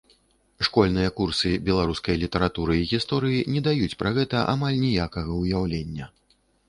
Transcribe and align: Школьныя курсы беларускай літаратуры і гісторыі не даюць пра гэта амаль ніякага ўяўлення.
Школьныя 0.67 1.09
курсы 1.17 1.51
беларускай 1.67 2.15
літаратуры 2.23 2.73
і 2.79 2.87
гісторыі 2.93 3.43
не 3.57 3.61
даюць 3.67 3.93
пра 4.01 4.09
гэта 4.17 4.37
амаль 4.55 4.79
ніякага 4.87 5.31
ўяўлення. 5.43 6.05